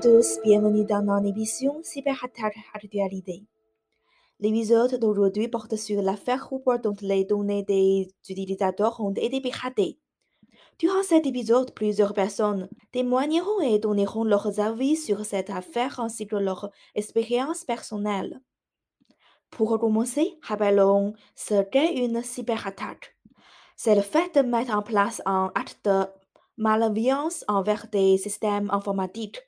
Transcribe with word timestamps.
tous, 0.00 0.38
bienvenue 0.44 0.84
dans 0.84 1.02
notre 1.02 1.26
émission 1.26 1.80
Cyberhacker 1.82 2.50
Actualité. 2.72 3.42
L'épisode 4.38 5.00
d'aujourd'hui 5.00 5.48
porte 5.48 5.74
sur 5.74 6.02
l'affaire 6.02 6.48
Uber 6.52 6.76
dont 6.80 6.94
les 7.00 7.24
données 7.24 7.64
des 7.64 8.08
utilisateurs 8.28 9.00
ont 9.00 9.12
été 9.12 9.40
piratées. 9.40 9.98
Durant 10.78 11.02
cet 11.02 11.26
épisode, 11.26 11.74
plusieurs 11.74 12.14
personnes 12.14 12.68
témoigneront 12.92 13.60
et 13.60 13.80
donneront 13.80 14.22
leurs 14.22 14.60
avis 14.60 14.94
sur 14.94 15.24
cette 15.24 15.50
affaire 15.50 15.98
ainsi 15.98 16.28
que 16.28 16.36
leur 16.36 16.70
expérience 16.94 17.64
personnelle. 17.64 18.40
Pour 19.50 19.80
commencer, 19.80 20.38
rappelons 20.42 21.14
ce 21.34 21.62
qu'est 21.62 21.94
une 21.94 22.22
cyberattaque. 22.22 23.16
C'est 23.74 23.96
le 23.96 24.02
fait 24.02 24.32
de 24.36 24.42
mettre 24.42 24.76
en 24.76 24.82
place 24.82 25.22
un 25.26 25.50
acte 25.56 25.86
de 25.86 26.04
malveillance 26.56 27.44
envers 27.48 27.88
des 27.90 28.16
systèmes 28.18 28.70
informatiques. 28.70 29.40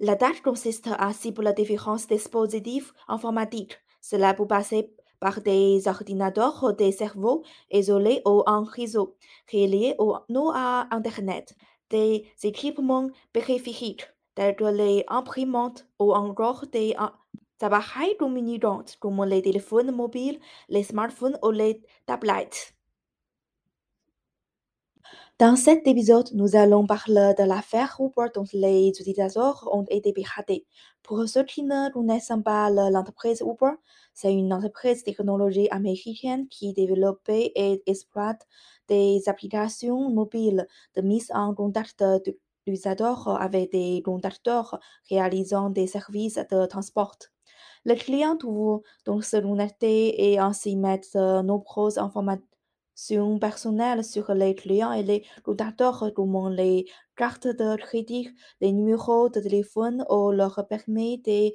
L'attaque 0.00 0.42
consiste 0.42 0.88
à 0.98 1.12
cibler 1.12 1.52
différents 1.52 1.96
dispositifs 1.96 2.92
informatiques. 3.08 3.78
Cela 4.00 4.34
peut 4.34 4.46
passer 4.46 4.92
par 5.20 5.40
des 5.40 5.86
ordinateurs 5.88 6.62
ou 6.64 6.72
des 6.72 6.92
cerveaux 6.92 7.42
isolés 7.70 8.20
ou 8.26 8.42
en 8.46 8.62
réseau, 8.64 9.16
reliés 9.52 9.94
ou 9.98 10.14
non 10.28 10.50
à 10.54 10.86
Internet, 10.90 11.54
des 11.90 12.26
équipements 12.42 13.08
périphériques 13.32 14.06
tels 14.34 14.56
que 14.56 14.64
les 14.64 15.04
imprimantes 15.08 15.86
ou 15.98 16.12
encore 16.14 16.66
des 16.66 16.94
appareils 17.60 18.16
communicants 18.18 18.84
comme 19.00 19.24
les 19.24 19.42
téléphones 19.42 19.92
mobiles, 19.92 20.40
les 20.68 20.82
smartphones 20.82 21.38
ou 21.42 21.50
les 21.50 21.82
tablettes. 22.06 22.75
Dans 25.38 25.56
cet 25.56 25.86
épisode, 25.86 26.30
nous 26.32 26.56
allons 26.56 26.86
parler 26.86 27.34
de 27.38 27.42
l'affaire 27.44 27.96
Uber 28.00 28.28
dont 28.34 28.44
les 28.54 28.88
utilisateurs 28.88 29.68
ont 29.72 29.84
été 29.90 30.12
piratés. 30.12 30.66
Pour 31.02 31.28
ceux 31.28 31.44
qui 31.44 31.62
ne 31.62 31.90
connaissent 31.92 32.32
pas 32.44 32.70
l'entreprise 32.70 33.42
Uber, 33.42 33.72
c'est 34.14 34.32
une 34.32 34.52
entreprise 34.52 35.02
technologique 35.04 35.68
américaine 35.70 36.48
qui 36.48 36.72
développe 36.72 37.28
et 37.28 37.82
exploite 37.86 38.46
des 38.88 39.22
applications 39.26 40.08
mobiles 40.10 40.66
de 40.96 41.02
mise 41.02 41.30
en 41.34 41.54
contact 41.54 42.02
d'utilisateurs 42.24 43.28
avec 43.40 43.72
des 43.72 44.02
contacteurs 44.04 44.80
réalisant 45.10 45.68
des 45.70 45.86
services 45.86 46.40
de 46.50 46.64
transport. 46.66 47.16
Le 47.84 47.94
client 47.94 48.36
doit 48.36 48.80
donc 49.04 49.24
se 49.24 49.36
connecter 49.36 50.32
et 50.32 50.38
ainsi 50.38 50.76
mettre 50.76 51.08
de 51.14 51.42
nombreuses 51.42 51.98
informations 51.98 52.46
personnelles 53.38 54.04
sur 54.04 54.34
les 54.34 54.54
clients 54.54 54.92
et 54.92 55.02
les 55.04 55.24
contacteurs 55.44 56.12
comme 56.14 56.50
les 56.50 56.86
cartes 57.14 57.46
de 57.46 57.76
crédit, 57.76 58.30
les 58.60 58.72
numéros 58.72 59.28
de 59.28 59.40
téléphone 59.40 60.04
ou 60.10 60.32
leur 60.32 60.66
permis 60.68 61.18
de 61.18 61.52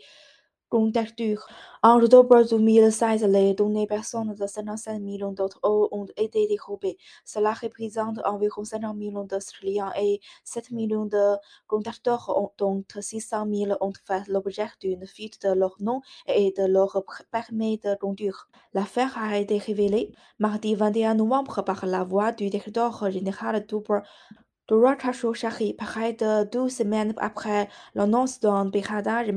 En 1.83 2.02
octobre 2.02 2.44
2016, 2.44 3.25
les 3.25 3.53
données 3.53 3.88
personnelles 3.88 4.38
de 4.38 4.47
55 4.47 5.00
millions 5.00 5.33
d'autres 5.33 5.59
ont 5.63 6.08
été 6.16 6.47
découpées. 6.47 6.97
Cela 7.25 7.52
représente 7.53 8.19
environ 8.23 8.63
50 8.63 8.95
millions 8.95 9.25
de 9.25 9.38
clients 9.59 9.91
et 10.00 10.22
7 10.45 10.72
millions 10.72 11.05
de 11.05 11.36
contacteurs 11.67 12.52
dont 12.58 12.86
600 12.97 13.47
000 13.52 13.78
ont 13.81 13.91
fait 14.05 14.25
l'objet 14.30 14.69
d'une 14.80 15.05
fuite 15.05 15.41
de 15.45 15.52
leur 15.53 15.75
nom 15.81 16.02
et 16.28 16.53
de 16.58 16.66
leur 16.66 17.03
permis 17.31 17.78
de 17.80 17.95
conduire. 17.95 18.47
L'affaire 18.73 19.17
a 19.17 19.38
été 19.38 19.58
révélée 19.58 20.13
mardi 20.39 20.75
21 20.75 21.16
novembre 21.16 21.63
par 21.63 21.85
la 21.85 22.06
voix 22.06 22.31
du 22.31 22.50
directeur 22.50 23.11
général 23.11 23.66
d'Uber 23.66 24.00
Dora 24.72 24.95
Khashoggi, 24.95 25.73
près 25.73 26.14
de 26.14 26.45
deux 26.50 26.69
semaines 26.69 27.14
après 27.17 27.67
l'annonce 27.94 28.39
d'un 28.39 28.69
piratage 28.69 29.30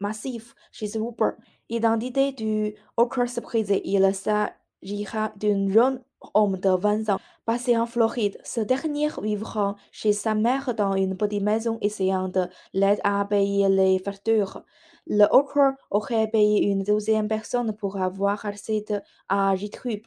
massif 0.00 0.54
chez 0.70 0.98
Uber. 0.98 1.30
Identité 1.70 2.32
du 2.32 2.74
hacker 2.98 3.26
surprise, 3.26 3.72
il 3.86 4.14
s'agira 4.14 5.32
d'un 5.36 5.70
jeune 5.70 6.02
homme 6.34 6.58
de 6.58 6.68
20 6.68 7.08
ans, 7.08 7.18
passé 7.46 7.74
en 7.78 7.86
Floride. 7.86 8.36
Ce 8.44 8.60
dernier 8.60 9.08
vivra 9.22 9.76
chez 9.92 10.12
sa 10.12 10.34
mère 10.34 10.74
dans 10.74 10.94
une 10.94 11.16
petite 11.16 11.42
maison 11.42 11.78
essayant 11.80 12.28
de 12.28 12.46
l'aider 12.74 13.00
à 13.02 13.24
payer 13.24 13.70
les 13.70 13.98
factures. 13.98 14.62
Le 15.06 15.24
hacker 15.24 15.72
aurait 15.90 16.28
payé 16.28 16.66
une 16.66 16.82
deuxième 16.82 17.28
personne 17.28 17.74
pour 17.74 17.96
avoir 17.96 18.44
accès 18.44 18.84
à 19.30 19.54
YouTube 19.56 20.02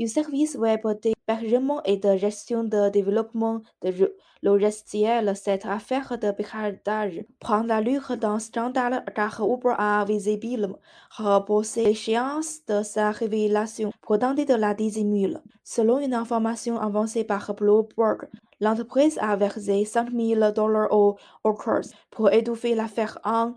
un 0.00 0.06
service 0.06 0.56
web 0.56 0.80
d'hébergement 1.02 1.82
et 1.84 1.96
de 1.96 2.16
gestion 2.16 2.64
de 2.64 2.88
développement 2.90 3.62
de 3.82 4.16
logiciels. 4.42 5.36
Cette 5.36 5.66
affaire 5.66 6.18
de 6.18 6.32
piratage 6.32 7.24
prend 7.38 7.62
l'allure 7.62 8.16
d'un 8.16 8.38
scandale 8.38 9.04
car 9.14 9.40
Uber 9.40 9.74
a 9.78 10.04
visiblement 10.04 10.78
repoussé 11.16 11.84
l'échéance 11.84 12.64
de 12.66 12.82
sa 12.82 13.10
révélation 13.10 13.92
pour 14.02 14.18
tenter 14.18 14.44
de 14.44 14.54
la 14.54 14.74
dissimuler. 14.74 15.38
Selon 15.62 15.98
une 15.98 16.14
information 16.14 16.78
avancée 16.78 17.24
par 17.24 17.54
Bloomberg, 17.54 18.28
l'entreprise 18.60 19.18
a 19.20 19.36
versé 19.36 19.84
5 19.84 20.10
000 20.10 20.52
dollars 20.52 20.92
aux 20.92 21.16
hackers 21.44 21.86
pour 22.10 22.32
étouffer 22.32 22.74
l'affaire 22.74 23.18
en 23.24 23.54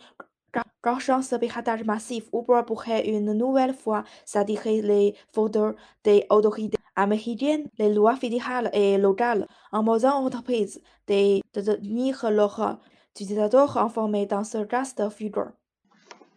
Gardant 0.84 1.22
ce 1.22 1.36
piratage 1.36 1.84
massif, 1.84 2.26
Uber 2.34 2.62
pourrait 2.66 3.08
une 3.10 3.34
nouvelle 3.34 3.74
fois 3.74 4.04
s'attirer 4.26 4.82
les 4.82 5.16
foudres 5.34 5.76
des 6.04 6.26
autorités 6.30 6.78
américaines, 6.96 7.68
les 7.78 7.94
lois 7.94 8.16
fédérales 8.16 8.70
et 8.74 8.98
locales, 8.98 9.48
imposant 9.72 10.22
aux 10.22 10.28
entreprises 10.28 10.82
de, 11.08 11.42
tenir 11.54 12.30
leurs 12.32 12.80
utilisateurs 13.12 13.78
informés 13.78 14.26
dans 14.26 14.44
ce 14.44 14.64
cas 14.64 14.86
de 14.98 15.10
figure. 15.10 15.52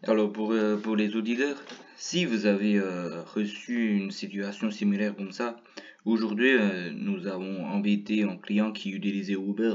Alors 0.03 0.33
pour, 0.33 0.53
euh, 0.53 0.77
pour 0.77 0.97
les 0.97 1.15
auditeurs, 1.15 1.63
si 1.97 2.25
vous 2.25 2.47
avez 2.47 2.77
euh, 2.77 3.23
reçu 3.23 3.97
une 3.97 4.11
situation 4.11 4.71
similaire 4.71 5.15
comme 5.15 5.33
ça, 5.33 5.57
aujourd'hui 6.07 6.53
euh, 6.55 6.91
nous 6.93 7.27
avons 7.27 7.67
invité 7.67 8.23
un 8.23 8.37
client 8.37 8.73
qui 8.73 8.91
utilisait 8.91 9.35
Uber. 9.35 9.75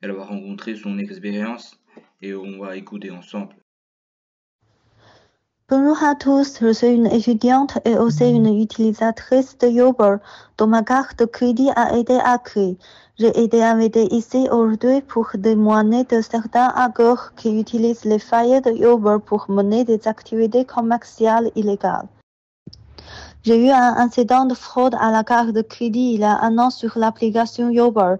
Elle 0.00 0.12
va 0.12 0.24
rencontrer 0.24 0.74
son 0.74 0.98
expérience 0.98 1.80
et 2.22 2.34
on 2.34 2.58
va 2.58 2.76
écouter 2.76 3.10
ensemble. 3.10 3.54
Bonjour 5.68 6.00
à 6.04 6.14
tous, 6.14 6.60
je 6.60 6.72
suis 6.72 6.94
une 6.94 7.06
étudiante 7.06 7.78
et 7.84 7.98
aussi 7.98 8.30
une 8.30 8.60
utilisatrice 8.62 9.58
de 9.58 9.66
Uber 9.66 10.18
dont 10.58 10.68
ma 10.68 10.84
carte 10.84 11.18
de 11.18 11.24
crédit 11.24 11.70
a 11.74 11.96
été 11.96 12.14
hackée. 12.20 12.78
J'ai 13.18 13.36
été 13.42 13.64
invitée 13.64 14.06
ici 14.14 14.46
aujourd'hui 14.52 15.00
pour 15.00 15.32
témoigner 15.42 16.04
de 16.04 16.20
certains 16.20 16.68
hackers 16.68 17.34
qui 17.34 17.58
utilisent 17.58 18.04
les 18.04 18.20
failles 18.20 18.60
de 18.62 18.70
Uber 18.70 19.16
pour 19.24 19.50
mener 19.50 19.84
des 19.84 20.06
activités 20.06 20.64
commerciales 20.64 21.50
illégales. 21.56 22.06
J'ai 23.46 23.64
eu 23.64 23.70
un 23.70 23.96
incident 23.98 24.44
de 24.44 24.54
fraude 24.54 24.96
à 24.98 25.12
la 25.12 25.22
carte 25.22 25.50
de 25.52 25.62
crédit 25.62 26.14
il 26.14 26.20
y 26.22 26.24
a 26.24 26.36
un 26.42 26.58
an 26.58 26.68
sur 26.68 26.98
l'application 26.98 27.70
Uber. 27.70 28.16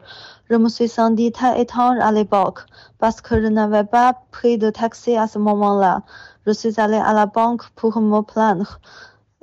Je 0.48 0.54
me 0.54 0.68
suis 0.68 0.86
senti 0.86 1.32
très 1.32 1.60
étrange 1.60 1.98
à 2.00 2.12
l'époque 2.12 2.60
parce 3.00 3.20
que 3.20 3.42
je 3.42 3.48
n'avais 3.48 3.82
pas 3.82 4.22
pris 4.30 4.56
de 4.56 4.70
taxi 4.70 5.16
à 5.16 5.26
ce 5.26 5.40
moment-là. 5.40 6.02
Je 6.46 6.52
suis 6.52 6.78
allé 6.78 6.94
à 6.94 7.12
la 7.12 7.26
banque 7.26 7.68
pour 7.74 8.00
me 8.00 8.20
plaindre 8.20 8.78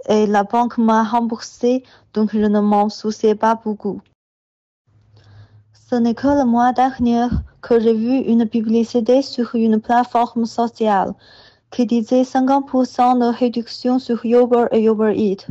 et 0.08 0.26
la 0.26 0.46
banque 0.46 0.78
m'a 0.78 1.04
remboursé, 1.04 1.84
donc 2.14 2.30
je 2.32 2.48
ne 2.48 2.62
m'en 2.62 2.88
souciais 2.88 3.36
pas 3.36 3.56
beaucoup. 3.56 4.00
Ce 5.90 5.96
n'est 5.96 6.16
que 6.16 6.28
le 6.28 6.46
mois 6.46 6.72
dernier 6.72 7.28
que 7.62 7.78
j'ai 7.82 7.94
vu 7.94 8.20
une 8.20 8.48
publicité 8.48 9.22
sur 9.22 9.54
une 9.54 9.82
plateforme 9.82 10.46
sociale 10.46 11.14
qui 11.72 11.86
disait 11.86 12.22
50% 12.22 13.20
de 13.20 13.38
réduction 13.38 14.00
sur 14.00 14.26
Uber 14.26 14.68
et 14.72 14.86
Uber 14.86 15.14
Eats. 15.18 15.46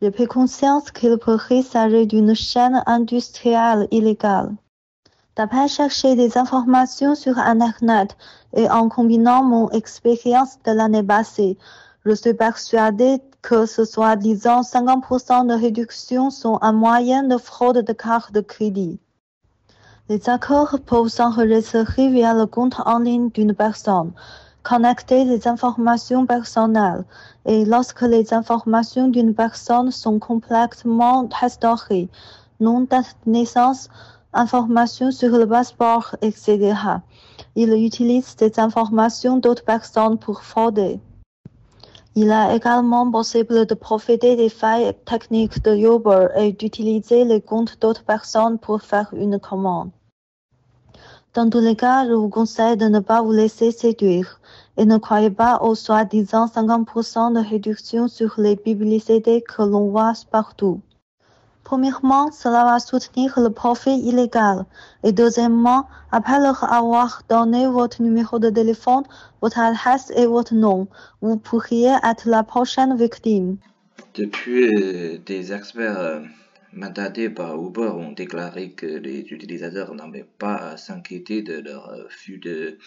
J'ai 0.00 0.12
pris 0.12 0.26
conscience 0.26 0.92
qu'il 0.92 1.18
pourrait 1.18 1.62
s'agir 1.62 2.06
d'une 2.06 2.34
chaîne 2.34 2.82
industrielle 2.86 3.88
illégale. 3.90 4.54
D'après 5.34 5.66
chercher 5.66 6.14
des 6.14 6.38
informations 6.38 7.16
sur 7.16 7.36
Internet 7.38 8.16
et 8.56 8.70
en 8.70 8.88
combinant 8.88 9.42
mon 9.42 9.68
expérience 9.70 10.58
de 10.64 10.70
l'année 10.70 11.02
passée, 11.02 11.58
je 12.04 12.12
suis 12.12 12.34
persuadé 12.34 13.20
que 13.42 13.66
ce 13.66 13.84
soit 13.84 14.14
disant 14.16 14.62
50% 14.62 15.46
de 15.46 15.54
réduction 15.54 16.30
sont 16.30 16.58
un 16.62 16.72
moyen 16.72 17.24
de 17.24 17.36
fraude 17.36 17.84
de 17.84 17.92
carte 17.92 18.32
de 18.32 18.40
crédit. 18.40 19.00
Les 20.08 20.28
accords 20.28 20.78
peuvent 20.86 21.08
s'enregistrer 21.08 22.08
via 22.08 22.34
le 22.34 22.46
compte 22.46 22.80
en 22.86 22.98
ligne 22.98 23.30
d'une 23.30 23.54
personne, 23.54 24.12
connecter 24.68 25.24
des 25.24 25.48
informations 25.48 26.26
personnelles 26.26 27.04
et 27.46 27.64
lorsque 27.64 28.02
les 28.02 28.34
informations 28.34 29.08
d'une 29.08 29.34
personne 29.34 29.90
sont 29.90 30.18
complètement 30.18 31.26
restaurées, 31.40 32.08
nom, 32.60 32.80
de 32.82 33.00
naissance, 33.24 33.88
informations 34.34 35.10
sur 35.10 35.30
le 35.38 35.46
passeport, 35.46 36.16
etc. 36.20 36.74
Il 37.56 37.72
utilise 37.72 38.36
des 38.36 38.60
informations 38.60 39.38
d'autres 39.38 39.64
personnes 39.64 40.18
pour 40.18 40.42
frauder. 40.42 41.00
Il 42.14 42.30
est 42.30 42.56
également 42.56 43.10
possible 43.10 43.64
de 43.64 43.74
profiter 43.74 44.36
des 44.36 44.50
failles 44.50 44.92
techniques 45.06 45.62
de 45.62 45.74
Uber 45.76 46.26
et 46.36 46.52
d'utiliser 46.52 47.24
les 47.24 47.40
comptes 47.40 47.80
d'autres 47.80 48.04
personnes 48.04 48.58
pour 48.58 48.82
faire 48.82 49.08
une 49.14 49.38
commande. 49.38 49.90
Dans 51.38 51.50
tous 51.50 51.60
les 51.60 51.76
cas, 51.76 52.04
je 52.04 52.14
vous 52.14 52.28
conseille 52.28 52.76
de 52.76 52.86
ne 52.86 52.98
pas 52.98 53.22
vous 53.22 53.30
laisser 53.30 53.70
séduire 53.70 54.40
et 54.76 54.84
ne 54.84 54.96
croyez 54.96 55.30
pas 55.30 55.58
aux 55.62 55.76
soi-disant 55.76 56.46
50% 56.46 57.32
de 57.32 57.48
réduction 57.48 58.08
sur 58.08 58.34
les 58.38 58.56
publicités 58.56 59.40
que 59.42 59.62
l'on 59.62 59.88
voit 59.88 60.14
partout. 60.32 60.80
Premièrement, 61.62 62.32
cela 62.32 62.64
va 62.64 62.80
soutenir 62.80 63.38
le 63.38 63.50
profit 63.50 64.00
illégal. 64.00 64.66
Et 65.04 65.12
deuxièmement, 65.12 65.86
après 66.10 66.40
leur 66.40 66.64
avoir 66.72 67.22
donné 67.28 67.68
votre 67.68 68.02
numéro 68.02 68.40
de 68.40 68.50
téléphone, 68.50 69.04
votre 69.40 69.60
adresse 69.60 70.10
et 70.16 70.26
votre 70.26 70.54
nom, 70.54 70.88
vous 71.22 71.36
pourriez 71.36 71.94
être 72.02 72.28
la 72.28 72.42
prochaine 72.42 72.96
victime. 72.96 73.58
Depuis, 74.14 74.74
euh, 74.74 75.18
des 75.24 75.52
experts 75.52 76.20
euh, 76.72 76.78
mandatés 76.78 77.30
par 77.30 77.62
Uber 77.62 77.90
ont 77.94 78.12
déclaré 78.12 78.70
que 78.72 78.86
les 78.86 79.20
utilisateurs 79.20 79.94
n'avaient 79.94 80.26
pas 80.38 80.56
à 80.56 80.76
s'inquiéter 80.76 81.42
de 81.42 81.60
leur 81.60 81.90
euh, 81.90 82.04
flux 82.08 82.38
de 82.38 82.78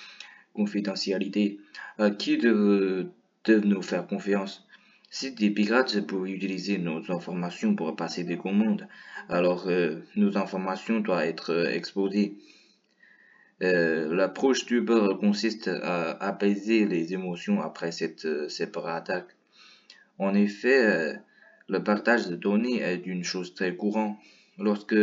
confidentialité. 0.54 1.60
À 1.98 2.10
qui 2.10 2.38
de, 2.38 3.08
de 3.46 3.60
nous 3.60 3.82
faire 3.82 4.08
confiance? 4.08 4.68
Si 5.10 5.34
des 5.34 5.50
pirates 5.50 6.08
peuvent 6.08 6.28
utiliser 6.28 6.78
nos 6.78 7.12
informations 7.12 7.76
pour 7.76 7.96
passer 7.98 8.24
des 8.24 8.38
commandes, 8.38 8.88
alors 9.28 9.68
euh, 9.68 9.98
nos 10.16 10.38
informations 10.38 11.02
doivent 11.02 11.26
être 11.26 11.52
euh, 11.52 11.70
exposées. 11.70 12.36
Euh, 13.62 14.16
L'approche 14.16 14.66
d'Uber 14.66 15.10
consiste 15.20 15.68
à 15.68 16.12
apaiser 16.12 16.86
les 16.86 17.14
émotions 17.14 17.62
après 17.62 17.92
cette, 17.92 18.50
cette 18.50 18.76
attaque. 18.78 19.36
En 20.18 20.34
effet, 20.34 21.16
le 21.68 21.84
partage 21.84 22.28
de 22.28 22.36
données 22.36 22.82
est 22.82 23.06
une 23.06 23.24
chose 23.24 23.54
très 23.54 23.76
courante. 23.76 24.18
Lorsque 24.58 24.96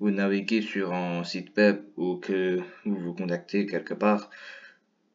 vous 0.00 0.10
naviguez 0.10 0.62
sur 0.62 0.92
un 0.92 1.22
site 1.24 1.56
web 1.56 1.82
ou 1.96 2.16
que 2.16 2.60
vous 2.84 2.96
vous 2.96 3.14
contactez 3.14 3.66
quelque 3.66 3.94
part, 3.94 4.30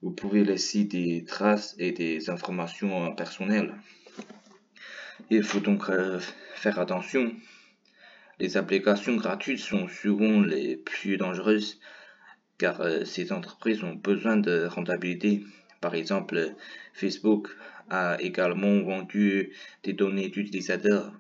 vous 0.01 0.12
pouvez 0.12 0.44
laisser 0.44 0.83
des 0.83 1.24
traces 1.25 1.75
et 1.80 1.91
des 1.91 2.30
informations 2.30 3.13
personnelles. 3.15 3.74
Il 5.30 5.44
faut 5.44 5.59
donc 5.59 5.89
euh, 5.89 6.19
faire 6.56 6.80
attention. 6.80 7.31
Les 8.39 8.57
applications 8.57 9.15
gratuites 9.15 9.59
sont 9.59 9.88
souvent 9.88 10.41
les 10.41 10.75
plus 10.75 11.18
dangereuses 11.18 11.80
car 12.57 12.81
euh, 12.81 13.06
ces 13.06 13.31
entreprises 13.31 13.83
ont 13.83 13.95
besoin 13.95 14.38
de 14.38 14.65
rentabilité. 14.65 15.44
Par 15.83 15.94
exemple, 15.94 16.56
Facebook 16.94 17.50
a 17.91 18.18
également 18.19 18.81
vendu 18.81 19.53
des 19.83 19.94
données 19.94 20.30
d'utilisateurs. 20.30 21.13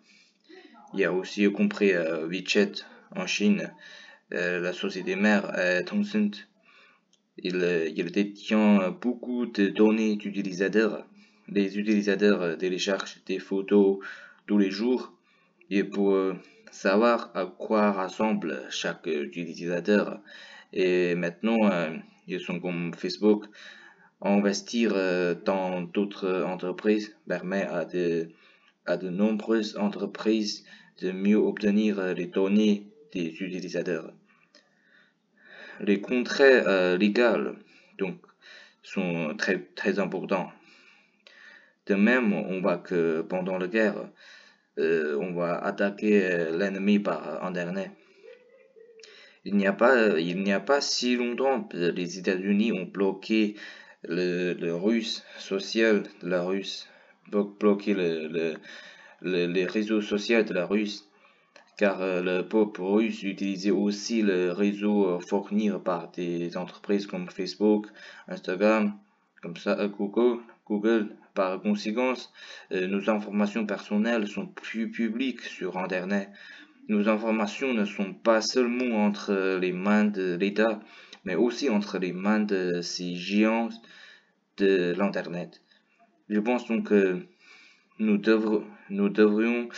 Il 0.95 1.01
y 1.01 1.05
a 1.05 1.13
aussi 1.13 1.51
compris 1.51 1.93
euh, 1.93 2.25
WeChat 2.27 2.73
en 3.15 3.27
Chine. 3.27 3.71
la 4.31 4.73
société 4.73 5.15
mère 5.15 5.43
est 5.59 5.83
Tencent. 5.83 6.47
Il, 7.37 7.57
il 7.95 8.11
détient 8.11 8.89
beaucoup 8.89 9.45
de 9.45 9.67
données 9.67 10.15
d'utilisateurs 10.15 11.05
les 11.49 11.77
utilisateurs 11.77 12.41
euh, 12.41 12.55
téléchargent 12.55 13.21
des 13.25 13.39
photos 13.39 13.99
tous 14.47 14.57
les 14.57 14.71
jours 14.71 15.13
et 15.69 15.83
pour 15.83 16.13
euh, 16.13 16.33
savoir 16.71 17.31
à 17.35 17.45
quoi 17.45 17.91
rassemble 17.91 18.63
chaque 18.69 19.07
utilisateur. 19.07 20.19
Et 20.71 21.15
maintenant, 21.15 21.69
euh, 21.71 21.95
ils 22.27 22.39
sont 22.39 22.59
comme 22.59 22.93
Facebook. 22.93 23.45
Investir 24.25 24.93
dans 25.43 25.81
d'autres 25.81 26.43
entreprises 26.43 27.13
permet 27.27 27.63
à 27.63 27.83
de, 27.83 28.29
à 28.85 28.95
de 28.95 29.09
nombreuses 29.09 29.77
entreprises 29.77 30.63
de 31.01 31.11
mieux 31.11 31.35
obtenir 31.37 32.01
les 32.13 32.27
données 32.27 32.87
des 33.11 33.27
utilisateurs. 33.41 34.13
Les 35.81 35.99
contrats 35.99 36.95
légaux 36.95 37.57
donc, 37.97 38.15
sont 38.81 39.35
très, 39.37 39.59
très 39.75 39.99
importants. 39.99 40.51
De 41.85 41.95
même, 41.95 42.33
on 42.33 42.61
voit 42.61 42.77
que 42.77 43.21
pendant 43.21 43.57
la 43.57 43.67
guerre, 43.67 44.09
euh, 44.79 45.17
on 45.19 45.33
va 45.33 45.57
attaquer 45.57 46.25
euh, 46.25 46.57
l'ennemi 46.57 46.99
par 46.99 47.43
Internet. 47.43 47.91
Il 49.45 49.55
n'y 49.55 49.67
a 49.67 49.73
pas, 49.73 50.17
il 50.17 50.41
n'y 50.41 50.53
a 50.53 50.61
pas 50.61 50.79
si 50.79 51.17
longtemps, 51.17 51.67
les 51.73 52.17
États-Unis 52.17 52.71
ont 52.71 52.85
bloqué 52.85 53.55
le, 54.07 54.71
russe 54.73 55.23
social 55.39 56.03
de 56.21 56.29
la 56.29 56.43
Russe, 56.43 56.87
bloqué 57.31 57.93
le, 57.93 58.27
le, 59.21 59.45
les 59.47 59.65
réseaux 59.65 60.01
sociaux 60.01 60.43
de 60.43 60.53
la 60.53 60.65
Russe, 60.65 61.07
car 61.77 62.01
euh, 62.01 62.21
le 62.21 62.47
peuple 62.47 62.81
russe 62.81 63.23
utilisait 63.23 63.71
aussi 63.71 64.21
le 64.21 64.51
réseau 64.51 65.19
fourni 65.19 65.71
par 65.83 66.11
des 66.11 66.55
entreprises 66.57 67.07
comme 67.07 67.29
Facebook, 67.29 67.87
Instagram, 68.27 68.93
comme 69.41 69.57
ça, 69.57 69.87
Google, 69.87 70.41
Google. 70.67 71.15
Par 71.33 71.59
conséquent, 71.61 72.13
euh, 72.71 72.87
nos 72.87 73.09
informations 73.09 73.65
personnelles 73.65 74.27
sont 74.27 74.45
plus 74.45 74.91
publiques 74.91 75.41
sur 75.41 75.77
Internet. 75.77 76.29
Nos 76.89 77.09
informations 77.09 77.73
ne 77.73 77.85
sont 77.85 78.13
pas 78.13 78.41
seulement 78.41 79.05
entre 79.05 79.57
les 79.59 79.71
mains 79.71 80.05
de 80.05 80.35
l'État, 80.35 80.79
mais 81.23 81.35
aussi 81.35 81.69
entre 81.69 81.97
les 81.97 82.13
mains 82.13 82.39
de 82.39 82.81
ces 82.81 83.15
géants 83.15 83.69
de 84.57 84.93
l'Internet. 84.97 85.61
Je 86.29 86.39
pense 86.39 86.67
donc 86.67 86.87
que 86.89 87.19
nous, 87.99 88.17
devrions 88.17 89.69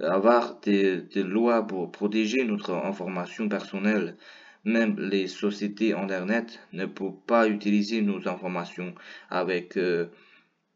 avoir 0.00 0.60
des, 0.60 1.02
lois 1.16 1.66
pour 1.66 1.90
protéger 1.90 2.44
notre 2.44 2.72
information 2.72 3.48
personnelle. 3.48 4.16
Même 4.64 4.98
les 4.98 5.26
sociétés 5.26 5.92
Internet 5.92 6.60
ne 6.72 6.86
peuvent 6.86 7.20
pas 7.26 7.48
utiliser 7.48 8.00
nos 8.00 8.26
informations 8.28 8.94
avec 9.28 9.76
euh, 9.76 10.06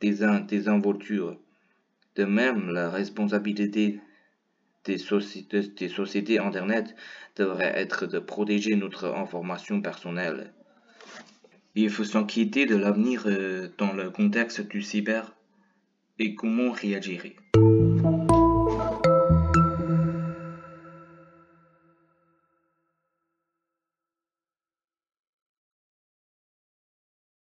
des, 0.00 0.18
des 0.46 0.68
involtures. 0.68 1.38
De 2.16 2.24
même, 2.24 2.70
la 2.70 2.90
responsabilité 2.90 4.00
des 4.88 5.88
sociétés, 5.88 6.38
Internet 6.38 6.96
devrait 7.36 7.72
être 7.76 8.06
de 8.06 8.18
protéger 8.18 8.74
notre 8.74 9.04
information 9.06 9.80
personnelle. 9.80 10.52
Il 11.74 11.90
faut 11.90 12.04
s'inquiéter 12.04 12.66
de 12.66 12.76
l'avenir 12.76 13.24
euh, 13.26 13.68
dans 13.78 13.92
le 13.92 14.10
contexte 14.10 14.62
du 14.66 14.82
cyber 14.82 15.36
et 16.18 16.34
comment 16.34 16.72
réagir. 16.72 17.22